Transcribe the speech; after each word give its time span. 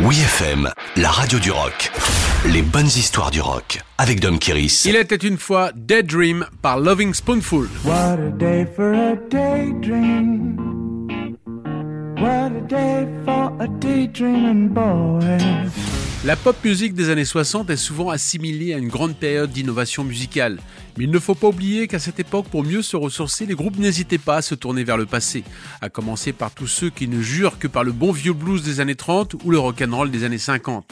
Oui 0.00 0.16
FM, 0.16 0.70
la 0.96 1.08
radio 1.08 1.38
du 1.38 1.52
rock. 1.52 1.92
Les 2.46 2.62
bonnes 2.62 2.86
histoires 2.86 3.30
du 3.30 3.40
rock 3.40 3.80
avec 3.96 4.18
Dom 4.18 4.40
Kiris. 4.40 4.82
Il 4.86 4.96
était 4.96 5.14
une 5.14 5.38
fois 5.38 5.70
Daydream 5.76 6.46
par 6.62 6.80
Loving 6.80 7.14
Spoonful. 7.14 7.68
What 7.84 8.18
a 8.18 8.30
day 8.36 8.66
for 8.74 8.92
a 8.92 9.14
daydream. 9.30 10.56
What 12.18 12.56
a 12.56 12.60
day 12.66 13.06
for 13.24 13.52
a 13.60 13.68
daydreaming 13.68 14.70
boy. 14.70 15.38
La 16.26 16.36
pop 16.36 16.56
music 16.64 16.94
des 16.94 17.10
années 17.10 17.26
60 17.26 17.68
est 17.68 17.76
souvent 17.76 18.08
assimilée 18.08 18.72
à 18.72 18.78
une 18.78 18.88
grande 18.88 19.14
période 19.14 19.50
d'innovation 19.50 20.04
musicale. 20.04 20.58
Mais 20.96 21.04
il 21.04 21.10
ne 21.10 21.18
faut 21.18 21.34
pas 21.34 21.48
oublier 21.48 21.86
qu'à 21.86 21.98
cette 21.98 22.18
époque, 22.18 22.46
pour 22.46 22.64
mieux 22.64 22.80
se 22.80 22.96
ressourcer, 22.96 23.44
les 23.44 23.54
groupes 23.54 23.76
n'hésitaient 23.76 24.16
pas 24.16 24.36
à 24.36 24.42
se 24.42 24.54
tourner 24.54 24.84
vers 24.84 24.96
le 24.96 25.04
passé, 25.04 25.44
à 25.82 25.90
commencer 25.90 26.32
par 26.32 26.50
tous 26.50 26.66
ceux 26.66 26.88
qui 26.88 27.08
ne 27.08 27.20
jurent 27.20 27.58
que 27.58 27.68
par 27.68 27.84
le 27.84 27.92
bon 27.92 28.10
vieux 28.10 28.32
blues 28.32 28.62
des 28.62 28.80
années 28.80 28.94
30 28.94 29.34
ou 29.44 29.50
le 29.50 29.58
rock'n'roll 29.58 30.10
des 30.10 30.24
années 30.24 30.38
50. 30.38 30.86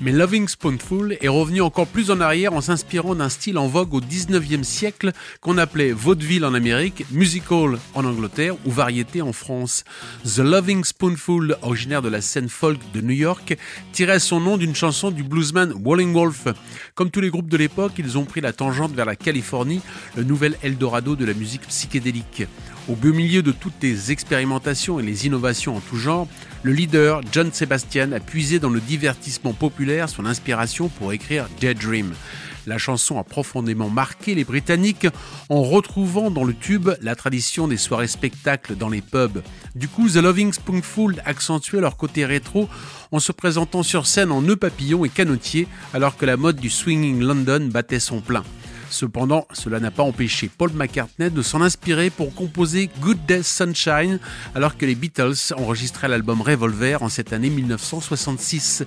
Mais 0.00 0.12
Loving 0.12 0.46
Spoonful 0.46 1.16
est 1.20 1.26
revenu 1.26 1.62
encore 1.62 1.88
plus 1.88 2.12
en 2.12 2.20
arrière 2.20 2.52
en 2.52 2.60
s'inspirant 2.60 3.16
d'un 3.16 3.28
style 3.28 3.58
en 3.58 3.66
vogue 3.66 3.92
au 3.92 4.00
19e 4.00 4.62
siècle 4.62 5.10
qu'on 5.40 5.58
appelait 5.58 5.90
vaudeville 5.90 6.44
en 6.44 6.54
Amérique, 6.54 7.06
musical 7.10 7.78
en 7.94 8.04
Angleterre 8.04 8.54
ou 8.64 8.70
variété 8.70 9.20
en 9.20 9.32
France. 9.32 9.82
The 10.24 10.38
Loving 10.38 10.84
Spoonful, 10.84 11.56
originaire 11.62 12.02
de 12.02 12.08
la 12.08 12.20
scène 12.20 12.48
folk 12.48 12.78
de 12.94 13.00
New 13.00 13.14
York, 13.14 13.56
tirait 13.92 14.20
son 14.20 14.38
nom 14.38 14.56
d'une 14.58 14.75
chanson 14.76 15.10
du 15.10 15.24
bluesman 15.24 15.72
Walling 15.84 16.12
Wolf. 16.12 16.48
Comme 16.94 17.10
tous 17.10 17.22
les 17.22 17.30
groupes 17.30 17.48
de 17.48 17.56
l'époque, 17.56 17.94
ils 17.98 18.18
ont 18.18 18.24
pris 18.24 18.42
la 18.42 18.52
tangente 18.52 18.92
vers 18.92 19.06
la 19.06 19.16
Californie, 19.16 19.80
le 20.16 20.22
nouvel 20.22 20.56
Eldorado 20.62 21.16
de 21.16 21.24
la 21.24 21.32
musique 21.32 21.66
psychédélique. 21.66 22.44
Au 22.88 22.94
beau 22.94 23.12
milieu 23.12 23.42
de 23.42 23.52
toutes 23.52 23.82
les 23.82 24.12
expérimentations 24.12 25.00
et 25.00 25.02
les 25.02 25.26
innovations 25.26 25.76
en 25.76 25.80
tout 25.80 25.96
genre, 25.96 26.28
le 26.62 26.72
leader 26.72 27.22
John 27.32 27.50
Sebastian 27.52 28.12
a 28.12 28.20
puisé 28.20 28.58
dans 28.58 28.68
le 28.68 28.80
divertissement 28.80 29.54
populaire 29.54 30.10
son 30.10 30.26
inspiration 30.26 30.88
pour 30.88 31.12
écrire 31.12 31.48
Daydream. 31.58 32.12
La 32.66 32.78
chanson 32.78 33.18
a 33.18 33.24
profondément 33.24 33.88
marqué 33.88 34.34
les 34.34 34.44
Britanniques 34.44 35.06
en 35.48 35.62
retrouvant 35.62 36.32
dans 36.32 36.42
le 36.42 36.52
tube 36.52 36.90
la 37.00 37.14
tradition 37.14 37.68
des 37.68 37.76
soirées 37.76 38.08
spectacles 38.08 38.76
dans 38.76 38.88
les 38.88 39.02
pubs. 39.02 39.42
Du 39.76 39.86
coup, 39.86 40.08
The 40.08 40.16
Loving 40.16 40.52
Spoonful 40.52 41.22
accentuait 41.24 41.80
leur 41.80 41.96
côté 41.96 42.24
rétro 42.24 42.68
en 43.12 43.20
se 43.20 43.30
présentant 43.30 43.84
sur 43.84 44.06
scène 44.06 44.32
en 44.32 44.42
nœud 44.42 44.56
papillon 44.56 45.04
et 45.04 45.08
canotier 45.08 45.68
alors 45.94 46.16
que 46.16 46.26
la 46.26 46.36
mode 46.36 46.56
du 46.56 46.70
swinging 46.70 47.20
London 47.20 47.68
battait 47.70 48.00
son 48.00 48.20
plein. 48.20 48.42
Cependant, 48.96 49.46
cela 49.52 49.78
n'a 49.78 49.90
pas 49.90 50.04
empêché 50.04 50.48
Paul 50.48 50.72
McCartney 50.72 51.30
de 51.30 51.42
s'en 51.42 51.60
inspirer 51.60 52.08
pour 52.08 52.34
composer 52.34 52.88
Good 53.02 53.26
Day 53.26 53.42
Sunshine 53.42 54.18
alors 54.54 54.78
que 54.78 54.86
les 54.86 54.94
Beatles 54.94 55.34
enregistraient 55.54 56.08
l'album 56.08 56.40
Revolver 56.40 57.02
en 57.02 57.10
cette 57.10 57.34
année 57.34 57.50
1966. 57.50 58.84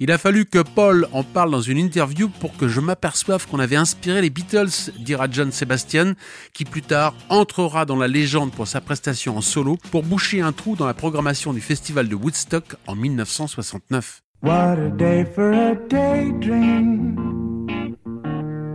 Il 0.00 0.10
a 0.10 0.18
fallu 0.18 0.44
que 0.44 0.58
Paul 0.58 1.06
en 1.12 1.22
parle 1.22 1.52
dans 1.52 1.60
une 1.60 1.78
interview 1.78 2.28
pour 2.28 2.56
que 2.56 2.66
je 2.66 2.80
m'aperçoive 2.80 3.46
qu'on 3.46 3.60
avait 3.60 3.76
inspiré 3.76 4.22
les 4.22 4.30
Beatles, 4.30 4.90
dira 4.98 5.28
John 5.30 5.52
Sebastian, 5.52 6.14
qui 6.52 6.64
plus 6.64 6.82
tard 6.82 7.14
entrera 7.28 7.84
dans 7.84 7.94
la 7.94 8.08
légende 8.08 8.50
pour 8.50 8.66
sa 8.66 8.80
prestation 8.80 9.36
en 9.36 9.40
solo 9.40 9.78
pour 9.92 10.02
boucher 10.02 10.40
un 10.40 10.50
trou 10.50 10.74
dans 10.74 10.86
la 10.86 10.94
programmation 10.94 11.52
du 11.52 11.60
festival 11.60 12.08
de 12.08 12.16
Woodstock 12.16 12.74
en 12.88 12.96
1969. 12.96 14.20
What 14.42 14.78
a 14.80 14.90
day 14.90 15.24
for 15.24 15.52
a 15.52 15.76
daydream. 15.88 17.33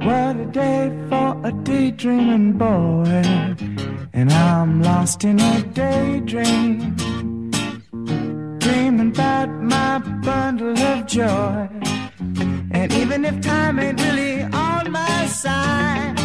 What 0.09 0.37
a 0.37 0.45
day 0.45 0.91
for 1.07 1.39
a 1.43 1.51
daydreaming 1.51 2.53
boy. 2.53 3.23
And 4.11 4.31
I'm 4.31 4.81
lost 4.81 5.23
in 5.23 5.39
a 5.39 5.61
daydream. 5.61 6.95
Dreaming 8.57 9.11
about 9.11 9.49
my 9.49 9.99
bundle 10.25 10.75
of 10.75 11.05
joy. 11.05 11.69
And 12.71 12.91
even 12.91 13.23
if 13.23 13.39
time 13.41 13.77
ain't 13.77 14.01
really 14.01 14.41
on 14.41 14.91
my 14.91 15.27
side, 15.27 16.15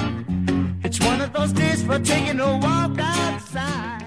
it's 0.83 0.99
one 1.01 1.21
of 1.21 1.35
those 1.35 1.53
days 1.53 1.83
for 1.83 1.99
taking 1.99 2.41
a 2.41 2.57
walk 2.57 2.99
outside. 2.99 4.04